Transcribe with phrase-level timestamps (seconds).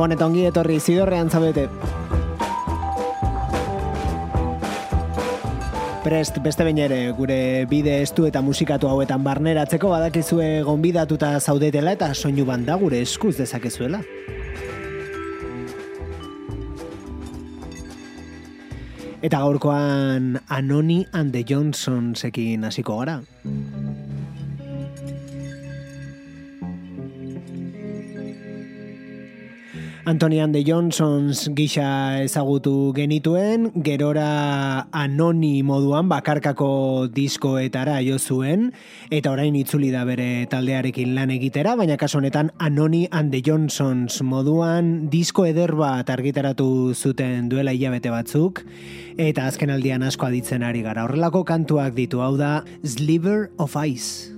[0.00, 1.66] Gabon eta ongi etorri zidorrean zabete.
[6.00, 12.08] Prest beste bain ere gure bide estu eta musikatu hauetan barneratzeko badakizue gonbidatuta zaudetela eta
[12.14, 14.00] soinu banda gure eskuz dezakezuela.
[19.20, 23.20] Eta gaurkoan Anoni and the Johnsons ekin hasiko gara.
[30.10, 38.72] Antonian de Johnsons gisa ezagutu genituen, gerora anoni moduan bakarkako diskoetara jo zuen,
[39.14, 44.18] eta orain itzuli da bere taldearekin lan egitera, baina kaso honetan Anoni and the Johnsons
[44.26, 48.64] moduan disko eder bat argitaratu zuten duela hilabete batzuk,
[49.14, 51.06] eta azken aldian asko aditzen ari gara.
[51.06, 54.34] Horrelako kantuak ditu hau da Sliver of Ice.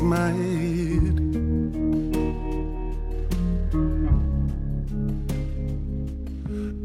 [0.00, 1.18] Might.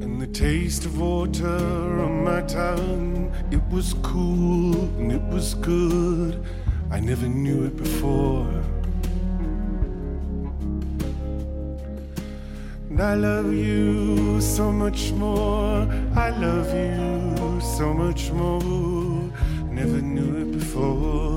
[0.04, 6.44] And the taste of water on my tongue, it was cool and it was good.
[6.90, 8.48] I never knew it before.
[12.90, 15.88] And I love you so much more.
[16.16, 19.32] I love you so much more.
[19.70, 21.37] Never knew it before.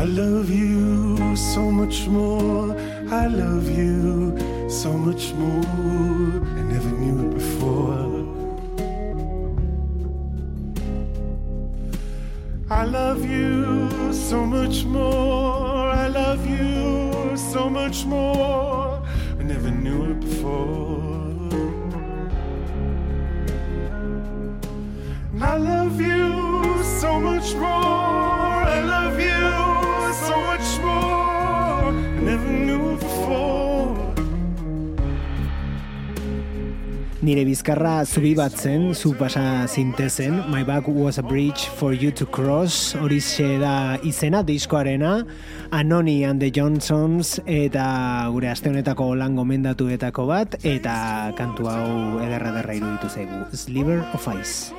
[0.00, 2.74] I love you so much more.
[3.10, 4.34] I love you
[4.70, 6.40] so much more.
[6.58, 8.24] I never knew it before.
[12.70, 15.90] I love you so much more.
[16.04, 19.02] I love you so much more.
[19.38, 21.36] I never knew it before.
[25.42, 27.89] I love you so much more.
[37.20, 42.10] Nire bizkarra zubi bat zen, zu pasa zintezen, My Back Was a Bridge for You
[42.16, 43.20] to Cross, hori
[43.60, 45.26] da izena diskoarena,
[45.70, 52.56] Anoni and the Johnsons, eta gure aste honetako lan gomendatuetako bat, eta kantu hau ederra
[52.56, 54.72] derra iruditu zaigu, Sliver of Ice.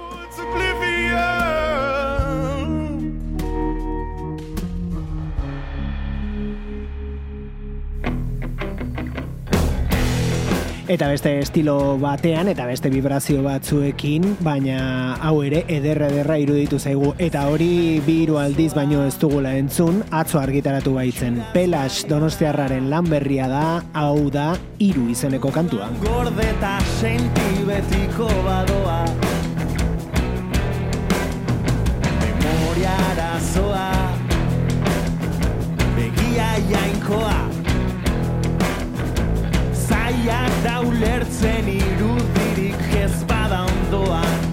[10.92, 17.14] Eta beste estilo batean eta beste vibrazio batzuekin, baina hau ere ederra ederra iruditu zaigu
[17.16, 21.40] eta hori bi hiru aldiz baino ez dugula entzun, atzo argitaratu baitzen.
[21.54, 24.50] Pelas Donostiarraren lan berria da, hau da
[24.84, 25.88] hiru izeneko kantua.
[26.04, 29.00] Gordeta senti betiko badoa
[32.44, 33.88] Memoria arazoa
[35.96, 37.61] Begia jainkoa
[40.12, 44.51] Zaiak da ulertzen irudirik ez bada ondoan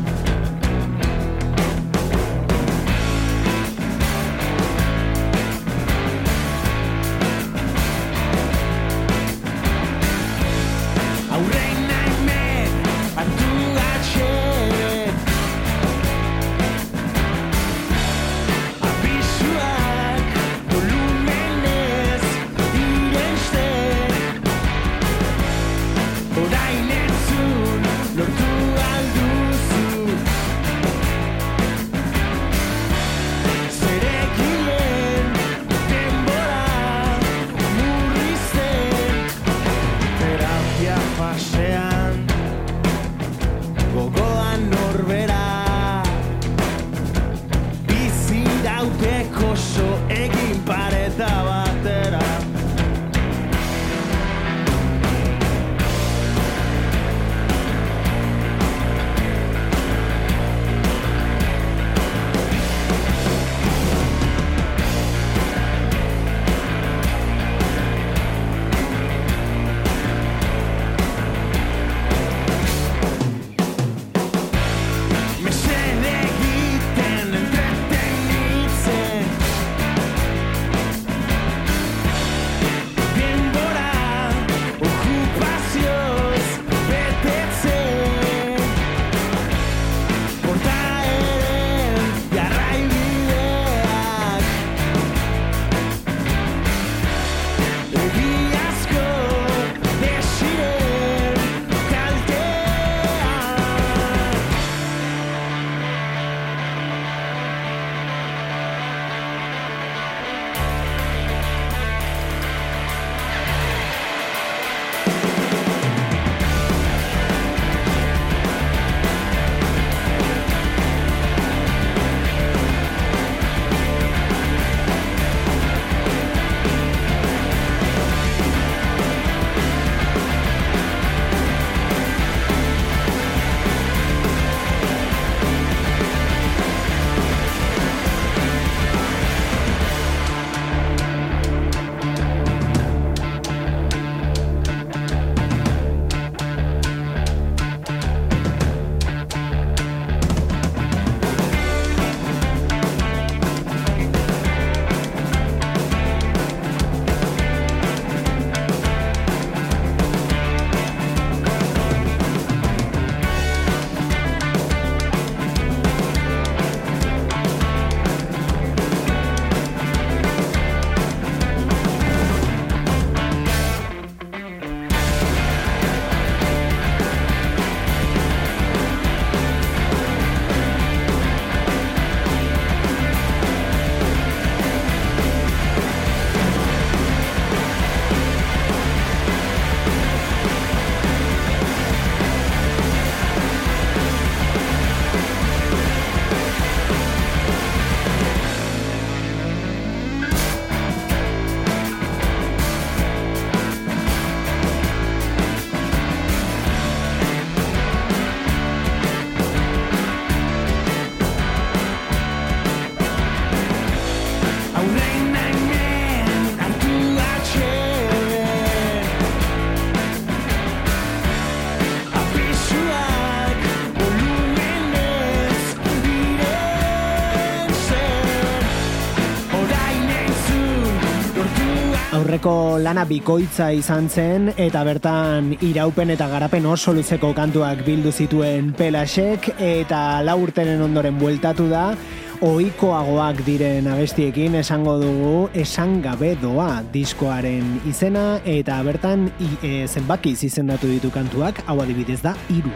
[232.38, 238.68] Aurreko lana bikoitza izan zen eta bertan iraupen eta garapen oso luzeko kantuak bildu zituen
[238.78, 241.96] Pelasek eta lau urteren ondoren bueltatu da
[242.38, 250.38] ohikoagoak diren abestiekin esango dugu esan gabe doa diskoaren izena eta bertan i, e, zenbakiz
[250.46, 252.70] izendatu ditu kantuak hau adibidez da hiru.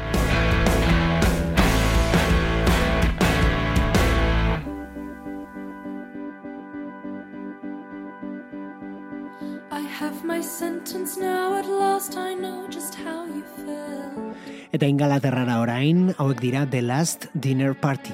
[14.82, 18.10] eta ingalaterrara orain, hauek dira The Last Dinner Party.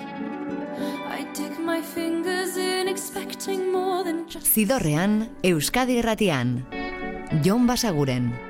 [4.45, 6.67] Zidorrean, Euskadi Erratian,
[7.41, 8.48] Jon Basaguren.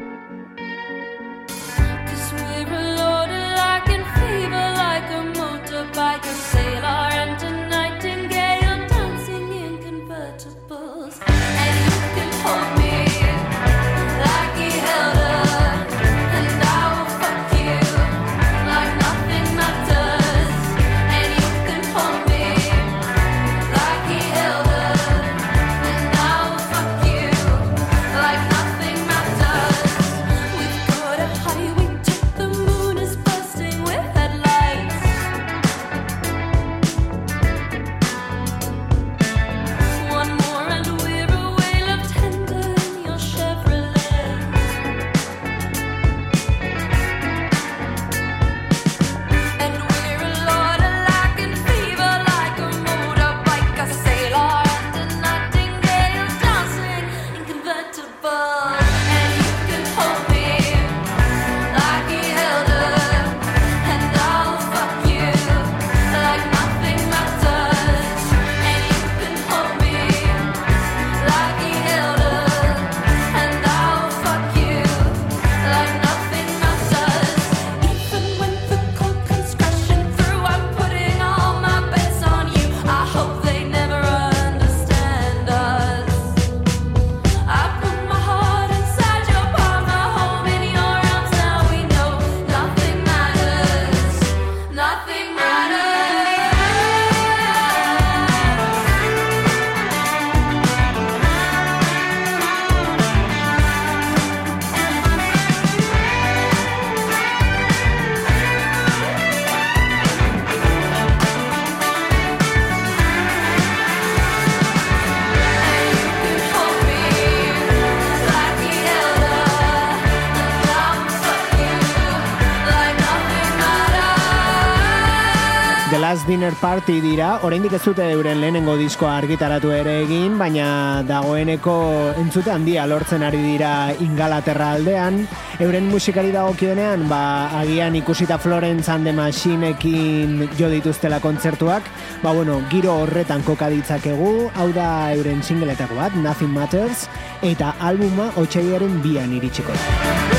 [126.58, 131.74] Party dira, oraindik ez dute euren lehenengo diskoa argitaratu ere egin, baina dagoeneko
[132.18, 135.20] entzute handia lortzen ari dira Ingalaterra aldean.
[135.62, 137.20] Euren musikari dagokionean, ba,
[137.60, 141.86] agian ikusita Florence and the Machineekin jo dituztela kontzertuak,
[142.24, 147.06] ba bueno, giro horretan koka ditzakegu, hau da euren singeletako bat, Nothing Matters,
[147.42, 150.37] eta albuma otxaiaren bian iritsiko da.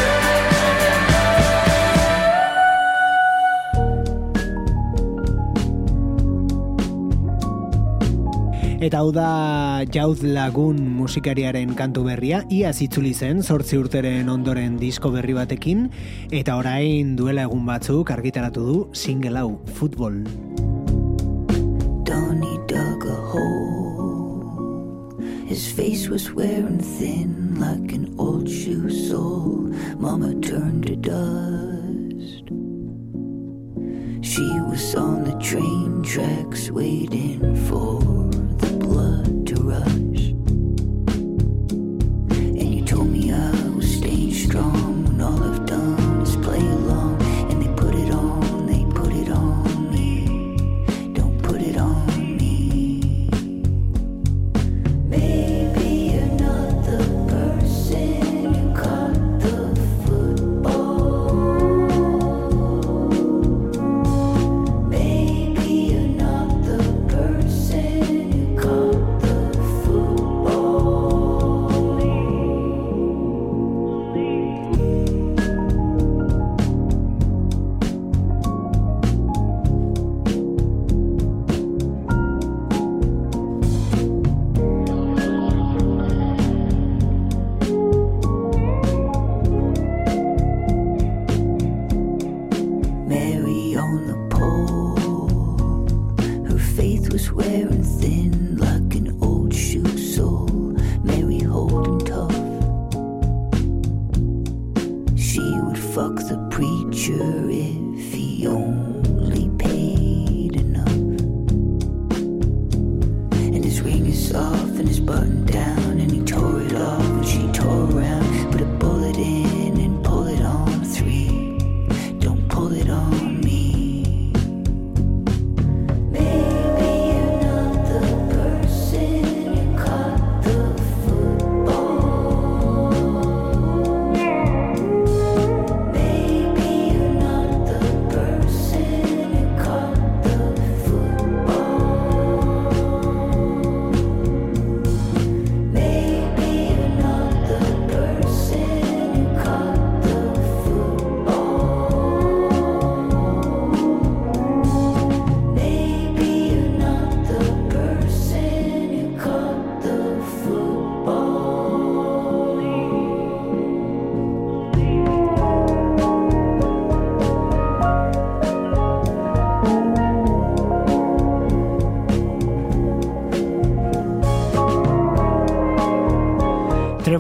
[8.80, 15.12] Eta hau da jauz lagun musikariaren kantu berria, iaz itzuli zen, sortzi urteren ondoren disko
[15.12, 15.90] berri batekin,
[16.32, 20.22] eta orain duela egun batzuk argitaratu du single hau, futbol.
[22.08, 25.20] Donnie dug a hole.
[25.46, 29.76] His face was wearing thin like an old shoe sole.
[30.00, 31.79] Mama turned to dust.
[34.30, 38.00] She was on the train tracks waiting for
[38.60, 38.99] the blood.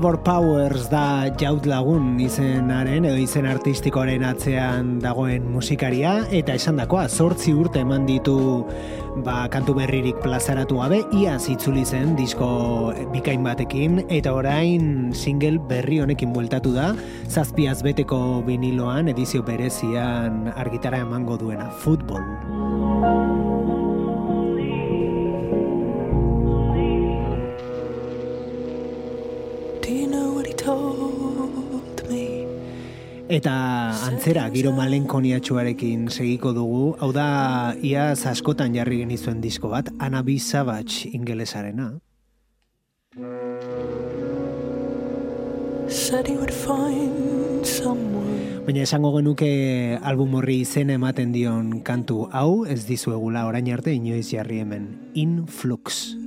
[0.09, 7.03] Trevor Powers da jaut lagun izenaren edo izen artistikoaren atzean dagoen musikaria eta esan dakoa
[7.05, 8.65] zortzi urte eman ditu
[9.21, 12.49] ba, kantu berririk plazaratu gabe iaz itzuli zen disko
[13.13, 16.95] bikain batekin eta orain single berri honekin bueltatu da
[17.29, 22.25] zazpiaz beteko viniloan edizio berezian argitara emango duena futbol.
[33.29, 33.51] Eta
[34.07, 41.11] antzera giro malenkoniatxuarekin segiko dugu, hau da iaz askotan jarri genizuen disko bat, Anabi Savage
[41.13, 41.91] ingelesarena.
[45.85, 48.65] Said he would find someone.
[48.65, 49.51] Baina esango genuke
[50.01, 56.18] album horri izena ematen dion kantu hau, ez dizuegula orain arte inoiz jarri hemen, Influx.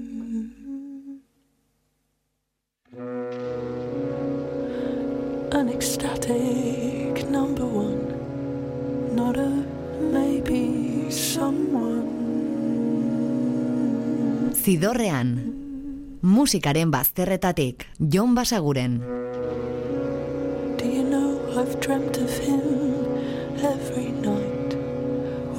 [5.52, 8.08] An ecstatic number one.
[9.14, 9.50] Not a
[10.00, 12.08] maybe someone.
[14.56, 15.52] Zidorrean,
[16.22, 19.04] musikaren bazterretatik, Jon Basaguren.
[20.80, 22.64] Do you know I've dreamt of him
[23.60, 24.72] every night?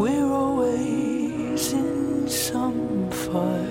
[0.01, 3.62] We're always in some fight.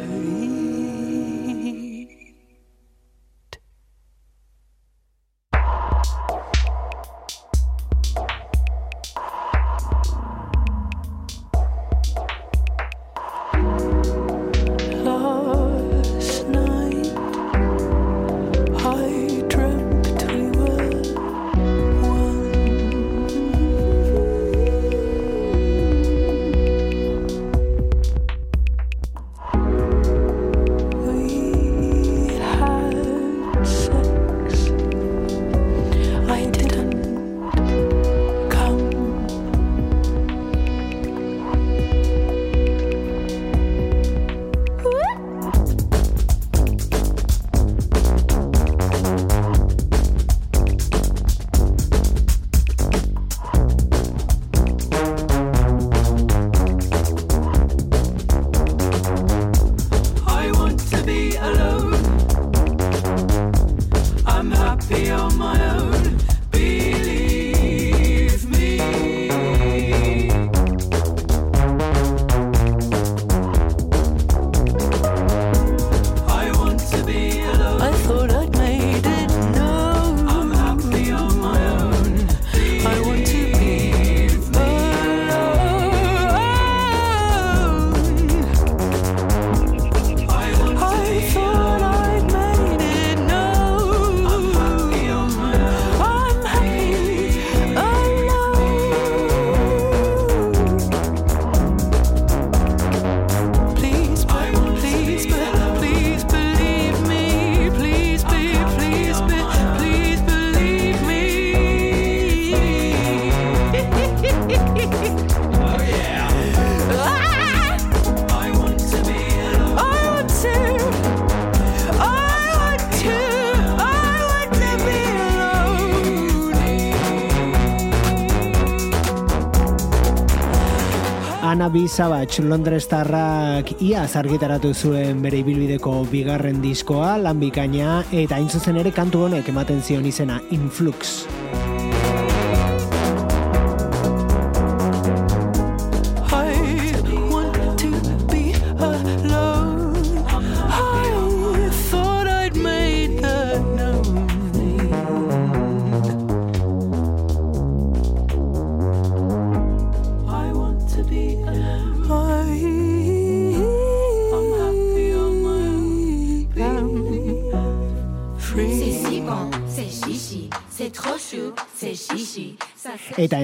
[131.72, 138.76] Anabi Savage Londrestarrak iaz argitaratu zuen bere ibilbideko bigarren diskoa, lan bikaina, eta hain zuzen
[138.76, 141.22] ere kantu honek ematen zion izena Influx.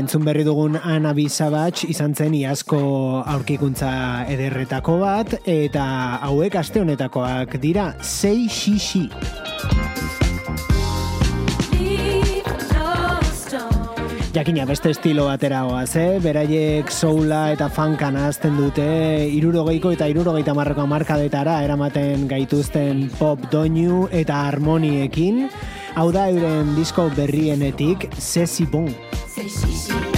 [0.09, 2.79] Entzun berri dugun Anabi Savage izan zen iazko
[3.29, 3.90] aurkikuntza
[4.33, 5.83] ederretako bat, eta
[6.25, 9.03] hauek aste honetakoak dira, sei xixi.
[14.33, 16.16] Jakina beste estilo batera goaz, eh?
[16.25, 18.88] Beraiek soula eta funkan azten dute
[19.29, 25.51] irurogeiko eta irurogeita marroko markadetara eramaten gaituzten pop doinu eta harmoniekin.
[26.01, 28.88] Hau da euren disko berrienetik, Sesi Bon.
[29.38, 30.17] 可以洗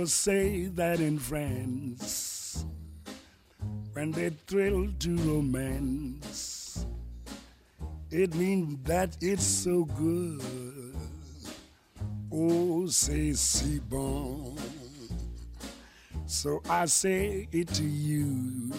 [0.00, 2.64] Lovers say that in France,
[3.92, 6.86] when they thrill to romance,
[8.10, 10.96] it means that it's so good.
[12.32, 14.56] Oh, say si bon.
[16.24, 18.72] So I say it to you,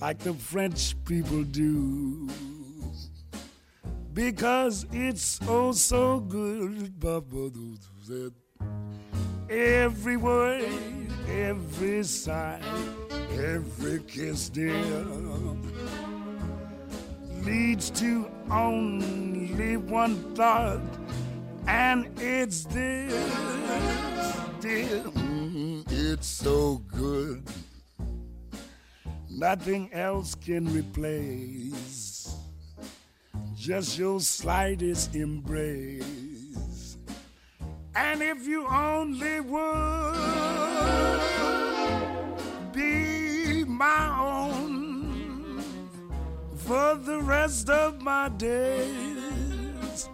[0.00, 2.28] like the French people do
[4.12, 6.98] because it's oh so good.
[9.50, 10.68] Every word,
[11.26, 12.60] every sigh,
[13.32, 15.04] every kiss, dear,
[17.44, 20.80] leads to only one thought,
[21.66, 23.14] and it's this,
[24.60, 25.02] dear.
[25.16, 27.42] Mm, It's so good.
[29.30, 32.34] Nothing else can replace
[33.56, 36.27] just your slightest embrace.
[38.00, 40.14] And if you only would
[42.72, 45.60] be my own
[46.54, 50.08] for the rest of my days,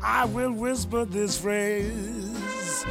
[0.00, 2.86] I will whisper this phrase.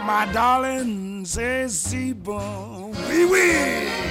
[0.00, 4.07] My darling says, si bon, oui,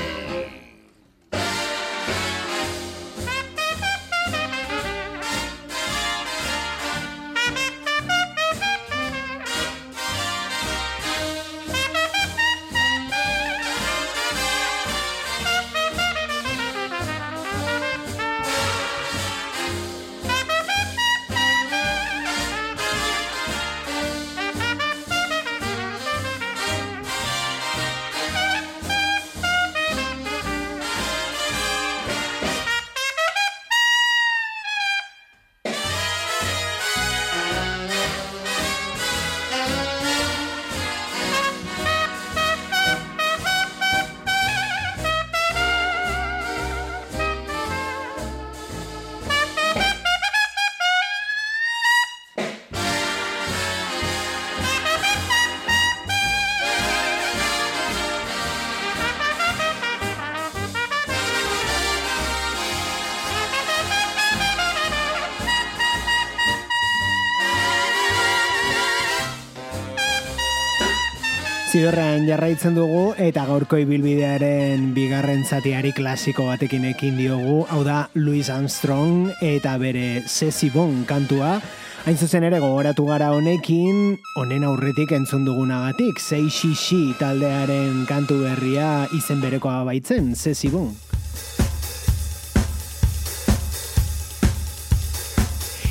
[71.77, 71.83] oui.
[71.83, 78.49] Zidorrean jarraitzen dugu eta gaurko ibilbidearen bigarren zatiari klasiko batekin ekin diogu, hau da Louis
[78.49, 81.61] Armstrong eta bere Sesi Bon kantua,
[82.07, 89.07] Hain zuzen ere gogoratu gara honekin, honen aurretik entzun dugunagatik, Sei Shishi taldearen kantu berria
[89.17, 90.95] izen berekoa baitzen, Sesi Bon.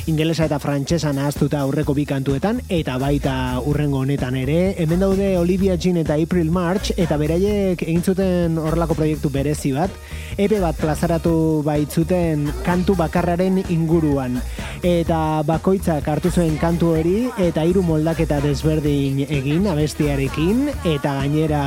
[0.07, 3.33] Ingelesa eta frantsesa nahaztuta aurreko bi kantuetan eta baita
[3.67, 4.73] urrengo honetan ere.
[4.79, 9.91] Hemen daude Olivia Jean eta April March eta beraiek egin zuten horrelako proiektu berezi bat.
[10.37, 14.39] Epe bat plazaratu baitzuten kantu bakarraren inguruan.
[14.87, 21.63] Eta bakoitzak hartu zuen kantu hori eta hiru moldaketa desberdin egin abestiarekin eta gainera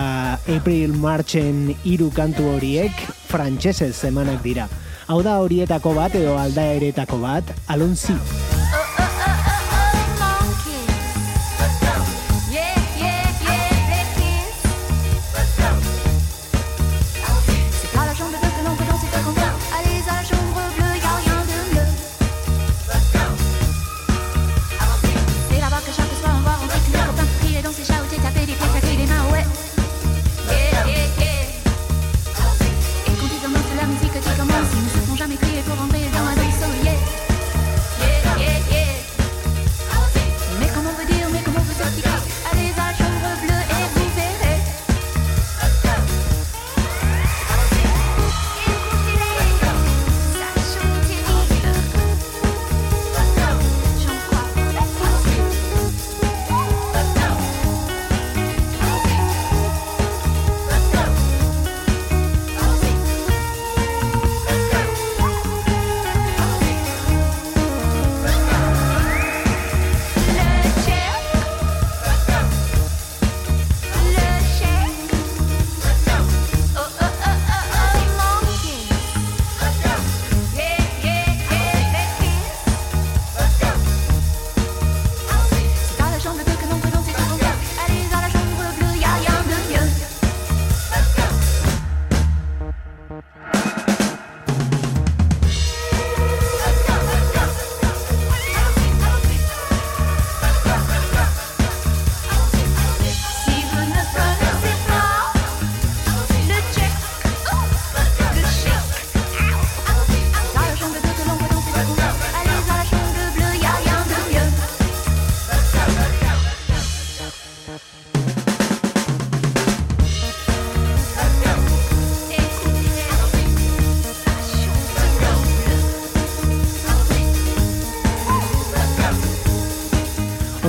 [0.48, 4.70] April Marchen hiru kantu horiek frantsesez emanak dira.
[5.10, 8.14] Hau da horietako bat edo aldaeretako bat, alonzi.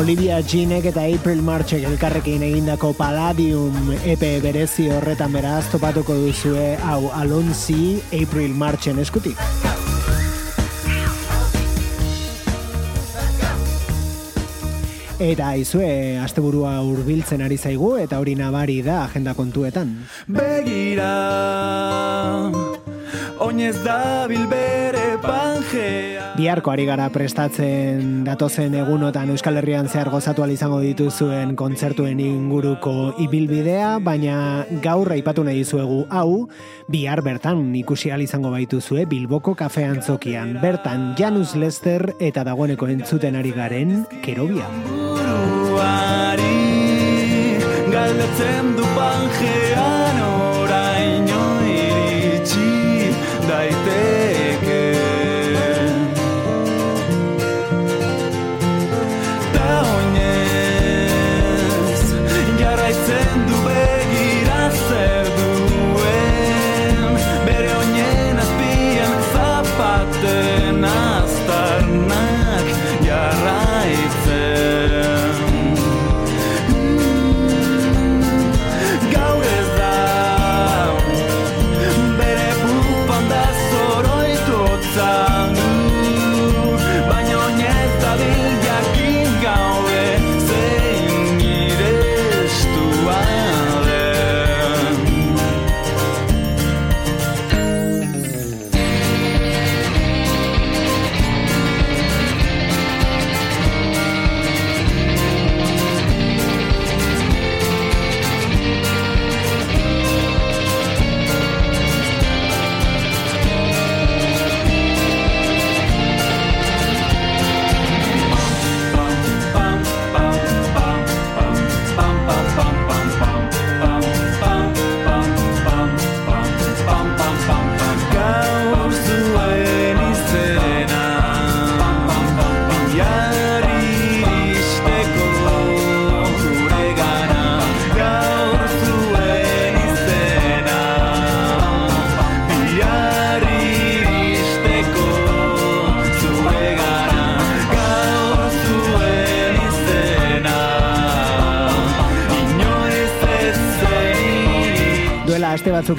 [0.02, 7.12] Olivia Jeanek eta April Marchek elkarrekin egindako Palladium EP berezi horretan beraz topatuko duzue hau
[7.14, 9.38] Alonzi April Marchen eskutik.
[15.22, 20.00] Eta aizue, asteburua hurbiltzen ari zaigu eta hori nabari da agenda kontuetan.
[20.26, 21.14] Begira
[23.42, 30.80] Oinez dabil bere pangea Biharko ari gara prestatzen datozen egunotan Euskal Herrian zehar gozatu izango
[30.80, 36.48] dituzuen kontzertuen inguruko ibilbidea, baina gaur aipatu nahi dizuegu hau,
[36.88, 40.60] bihar bertan ikusi izango baituzue Bilboko kafean zokian.
[40.62, 44.68] Bertan Janus Lester eta dagoeneko entzuten ari garen Kerobia.
[47.92, 50.01] Galdetzen du pangean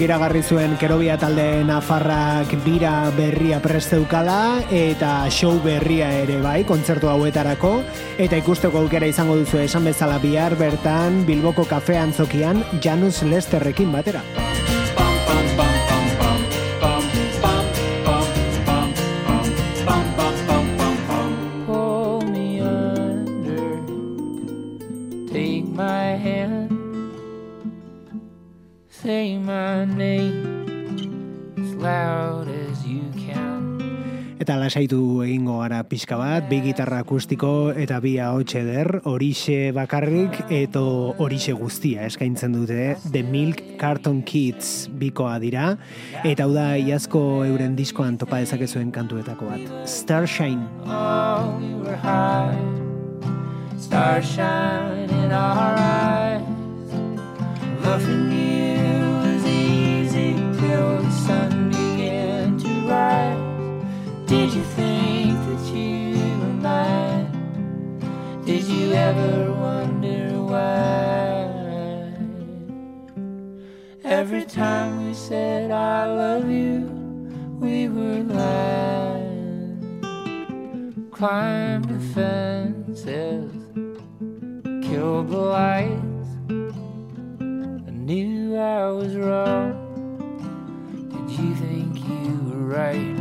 [0.02, 7.72] iragarri zuen Kerobia talde Nafarrak bira berria presteukala eta show berria ere bai, kontzertu hauetarako
[8.18, 14.41] eta ikusteko aukera izango duzu esan bezala bihar bertan Bilboko kafean zokian Janus Lesterrekin batera.
[35.92, 40.84] Pixka bat, bi gitarra akustiko eta bi ahots eder, horixe bakarrik eto
[41.20, 45.74] horixe guztia eskaintzen dute The Milk Carton Kids bikoa dira,
[46.24, 49.68] eta hau da iazko euren diskoan topa dezakezuen kantuetako bat.
[49.84, 50.64] Starshine.
[50.86, 52.56] Oh, we were high,
[53.76, 56.40] stars shine in our eyes.
[57.84, 63.36] Loving you was easy till the sun began to rise.
[64.26, 65.01] Did you think
[68.44, 71.48] Did you ever wonder why?
[74.04, 76.80] Every time we said I love you,
[77.60, 78.82] we were lying
[81.22, 83.52] climbed the fences,
[84.84, 86.30] killed the lights.
[87.86, 89.70] I knew I was wrong.
[91.12, 93.16] Did you think you were right?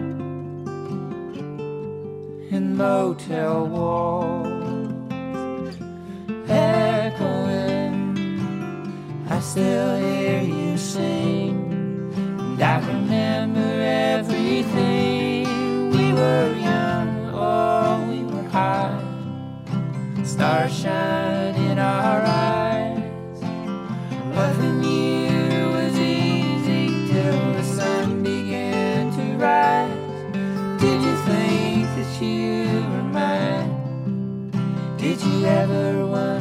[2.52, 4.51] In motel walls,
[6.52, 8.18] echoing,
[9.30, 11.72] I still hear you sing.
[12.40, 13.60] And I remember
[14.20, 15.48] everything.
[15.92, 19.00] We were young, oh, we were high.
[20.24, 23.42] Stars shine in our eyes.
[24.36, 30.00] Loving you was easy till the sun began to rise.
[30.82, 33.72] Did you think that you were mine?
[34.98, 36.41] Did you ever wonder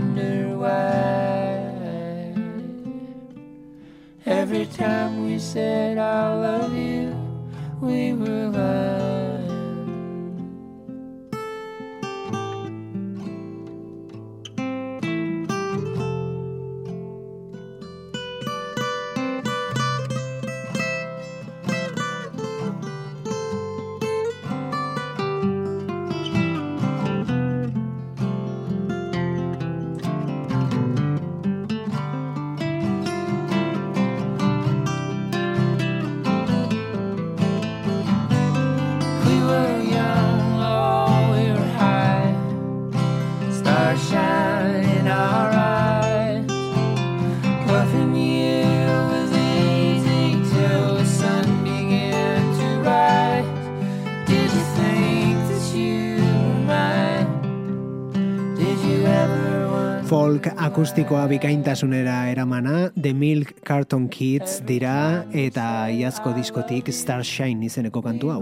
[4.26, 7.14] Every time we said I love you,
[7.80, 9.09] we were lying.
[60.80, 68.40] Akustikoa bikaintasunera eramana, The Milk Carton Kids dira eta iazko diskotik Starshine izeneko kantu hau.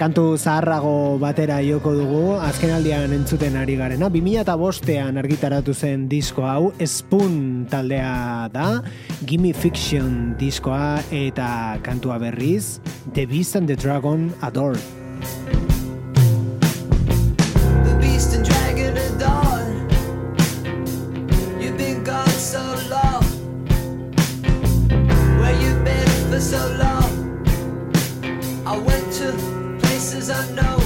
[0.00, 4.08] Kantu zaharrago batera joko dugu, azken aldian entzuten ari garena.
[4.08, 8.80] 2005ean argitaratu zen disko hau, Spoon taldea da,
[9.28, 12.80] Gimme Fiction diskoa eta kantua berriz,
[13.12, 14.80] The Beast and the Dragon Adored.
[17.84, 19.92] The beast and dragon adored.
[21.60, 23.24] You've been gone so long.
[25.36, 27.12] Where you been for so long?
[28.64, 29.59] I went to
[30.20, 30.79] is unknown.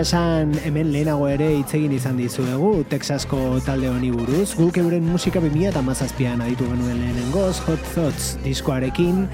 [0.00, 4.54] Egia esan hemen lehenago ere hitz egin izan dizuegu Texasko talde honi buruz.
[4.56, 9.26] Guk euren musika 2017an aditu genuen lehenengoz Hot Thoughts diskoarekin.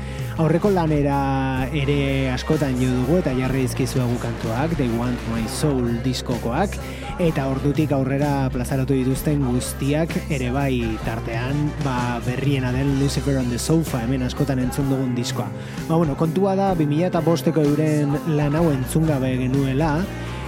[0.43, 6.75] Aurreko lanera ere askotan jo dugu eta jarri dizkizuegu kantuak They Want My Soul diskokoak
[7.23, 13.63] eta ordutik aurrera plazaratu dituzten guztiak ere bai tartean ba, berriena den Lucifer on the
[13.63, 15.47] Sofa hemen askotan entzun dugun diskoa.
[15.87, 20.01] Ba, bueno, kontua da 2005eko euren lan hau entzun gabe genuela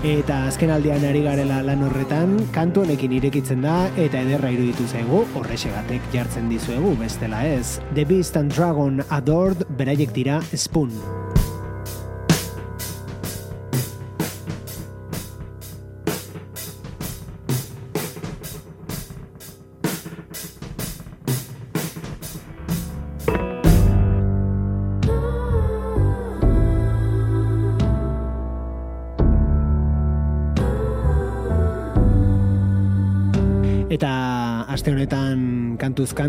[0.07, 5.25] eta azken aldean ari garela lan horretan kantu honekin irekitzen da eta ederra iruditu zaigu
[5.35, 7.81] horrexegatek jartzen dizuegu bestela ez.
[7.95, 10.95] The Beast and Dragon Adored beraiek dira Spoon.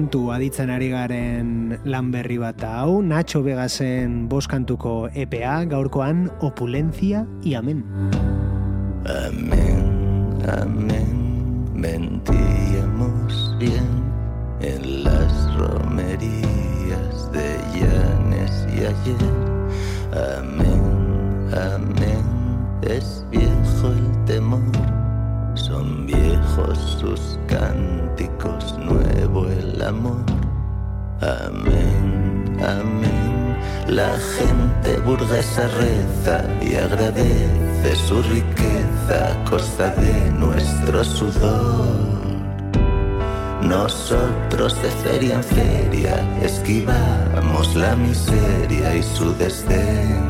[0.10, 7.54] Kantu aditzen ari garen lan berri bat hau, Nacho Vegasen bost EPA, gaurkoan Opulencia y
[7.54, 7.86] Amen.
[9.06, 13.86] Amén, amén, mentíamos bien
[14.62, 19.30] en las romerías de Llanes y ayer.
[20.10, 22.26] Amén, amén,
[22.82, 24.74] es viejo el temor,
[25.54, 28.79] son viejos sus cánticos,
[29.82, 30.24] amor.
[31.22, 33.58] Amén, amén,
[33.88, 42.10] la gente burguesa reza y agradece su riqueza a costa de nuestro sudor.
[43.62, 50.29] Nosotros de feria en feria esquivamos la miseria y su desdén.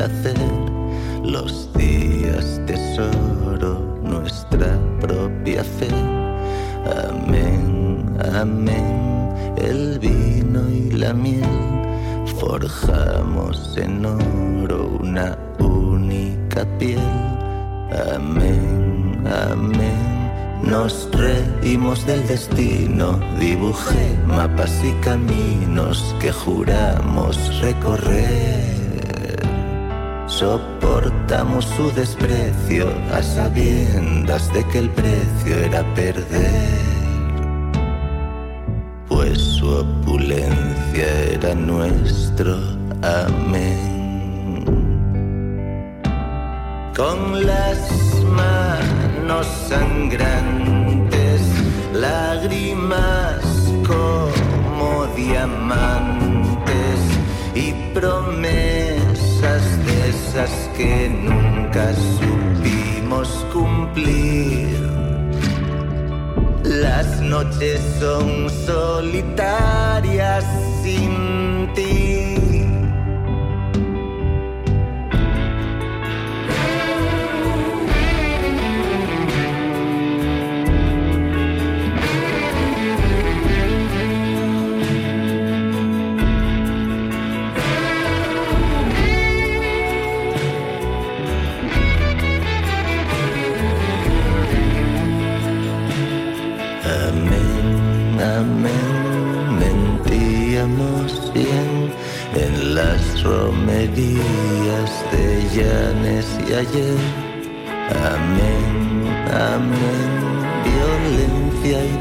[0.00, 0.38] Placer,
[1.22, 5.90] los días tesoro, nuestra propia fe.
[7.06, 11.44] Amén, amén, el vino y la miel,
[12.38, 17.10] forjamos en oro una única piel.
[18.14, 19.22] Amén,
[19.52, 20.00] amén.
[20.62, 28.79] Nos reímos del destino, dibujé mapas y caminos que juramos recorrer.
[30.40, 36.80] Soportamos su desprecio a sabiendas de que el precio era perder.
[39.06, 42.56] Pues su opulencia era nuestro
[43.02, 44.64] amén.
[46.96, 47.78] Con las
[48.24, 51.42] manos sangrantes,
[51.92, 53.44] lágrimas
[53.86, 56.98] como diamantes
[57.54, 58.89] y promesas
[60.80, 64.80] que nunca supimos cumplir.
[66.64, 70.44] Las noches son solitarias
[70.82, 72.49] sin ti.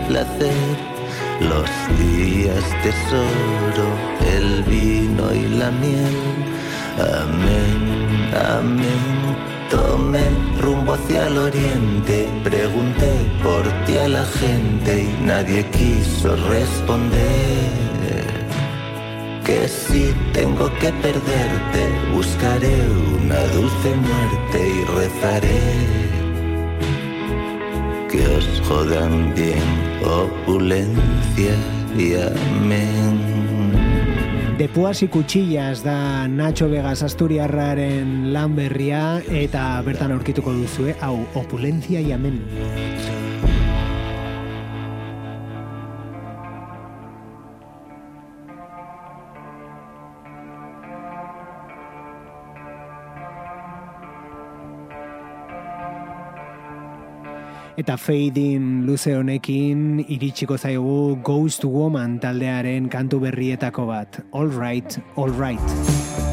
[0.09, 0.75] Placer,
[1.39, 3.87] los días tesoro,
[4.35, 6.17] el vino y la miel.
[7.21, 7.81] Amén,
[8.57, 9.09] amén.
[9.69, 10.25] Tomé
[10.59, 13.11] rumbo hacia el oriente, pregunté
[13.43, 17.69] por ti a la gente y nadie quiso responder.
[19.45, 21.81] Que si tengo que perderte,
[22.15, 22.77] buscaré
[23.21, 26.09] una dulce muerte y rezaré.
[28.11, 29.57] Que os jodan bien
[30.05, 31.55] opulencia
[31.97, 33.17] y amén.
[34.59, 41.25] De Puas y Cuchillas da Nacho Vegas Asturiarraren lan berria eta bertan aurkituko duzue, hau,
[41.33, 42.43] opulentzia y amen.
[57.79, 64.19] Eta feidin luze honekin iritsiko zaigu Ghost Woman taldearen kantu berrietako bat.
[64.33, 66.28] All right, all right.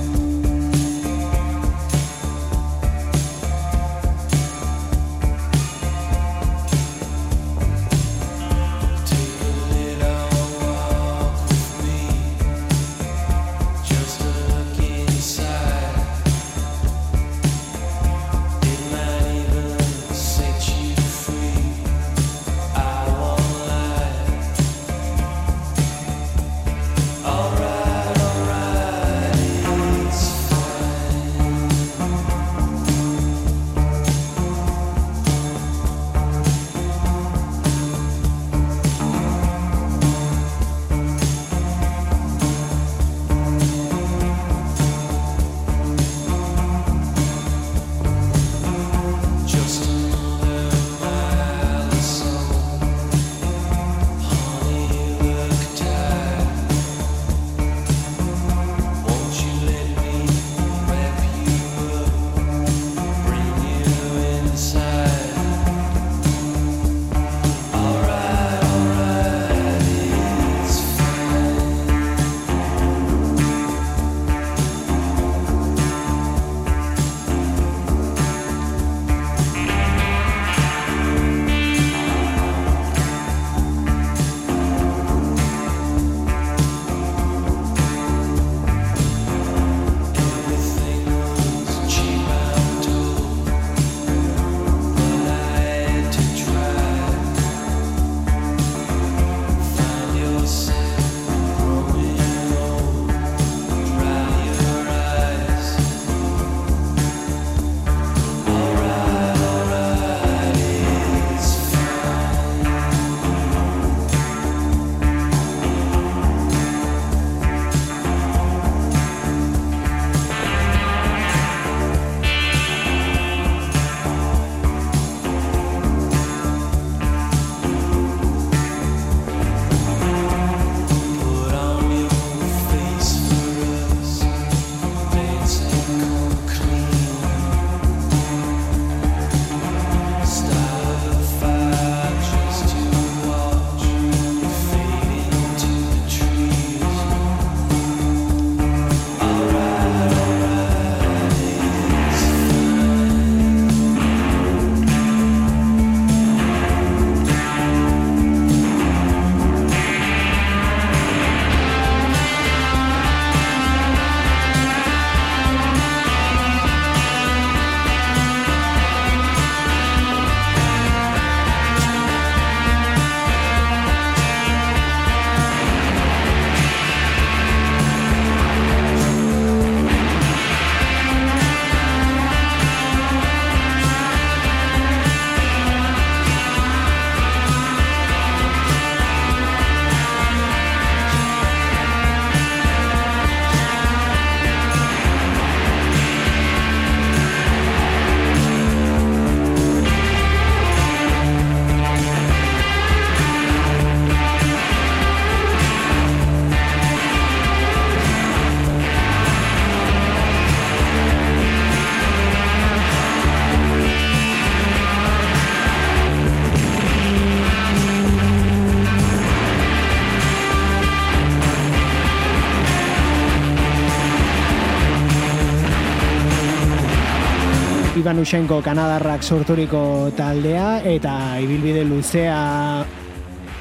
[228.07, 232.37] Ivan Ushenko Kanadarrak sorturiko taldea eta ibilbide luzea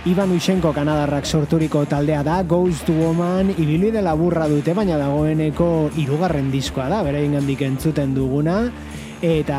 [0.06, 3.50] Ivan Ushenko Kanadarrak sorturiko taldea da Ghost Woman.
[3.58, 8.60] Ibilbide laburra dute baina dagoeneko hirugarren diskoa da bere ingandik entzuten duguna.
[9.18, 9.58] Eta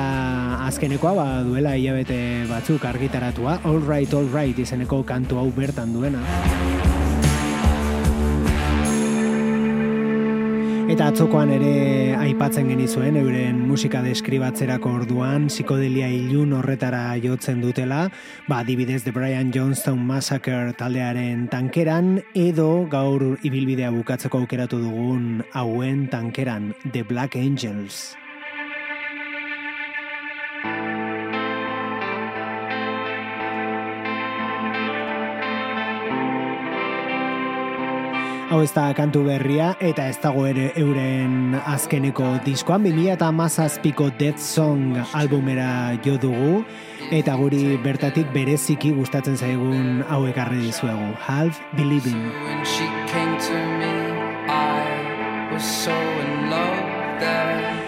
[0.69, 3.59] azkenekoa ba, duela hilabete batzuk argitaratua.
[3.67, 6.23] All Right, All Right izeneko kantu hau bertan duena.
[10.97, 11.73] Eta atzokoan ere
[12.17, 18.07] aipatzen genizuen euren musika deskribatzerako orduan psikodelia ilun horretara jotzen dutela,
[18.49, 26.07] ba adibidez The Brian Johnstone Massacre taldearen tankeran edo gaur ibilbidea bukatzeko aukeratu dugun hauen
[26.09, 28.17] tankeran The Black Angels.
[38.47, 44.07] Hau ez da kantu berria eta ez dago ere euren azkeneko diskoan 2000 eta mazazpiko
[44.21, 46.61] Dead Song albumera jo dugu
[47.11, 51.11] eta guri bertatik bereziki gustatzen zaigun hau ekarri dizuegu.
[51.27, 52.23] Half Believing.
[52.47, 53.91] When she came to me,
[54.47, 56.87] I was so in love
[57.19, 57.46] that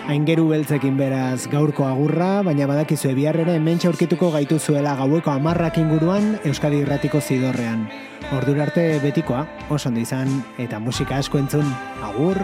[0.08, 6.38] Aingeru beltzekin beraz gaurko agurra, baina badakizu biharrera hemen aurkituko gaitu zuela gaueko amarrak inguruan
[6.48, 7.82] Euskadi Irratiko zidorrean.
[8.32, 11.68] Ordura arte betikoa, oso ondo izan, eta musika asko entzun,
[12.00, 12.40] agur!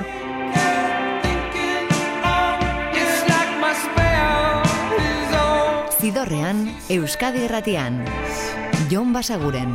[6.05, 8.05] Zidorrean, Euskadi Irratian.
[8.91, 9.73] Jon Basaguren.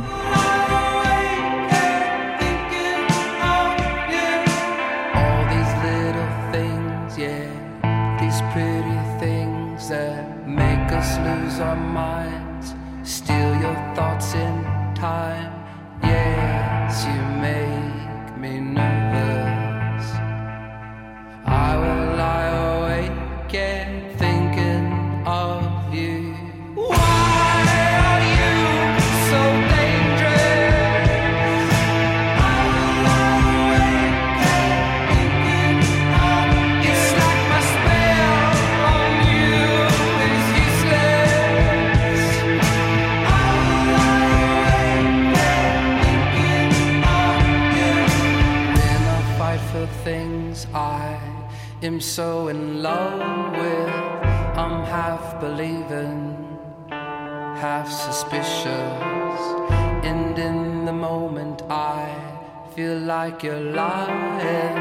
[63.10, 64.78] Like you're lying.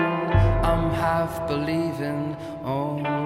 [0.70, 3.19] I'm half believing, oh